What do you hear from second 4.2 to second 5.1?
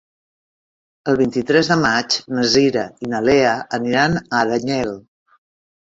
a Aranyel.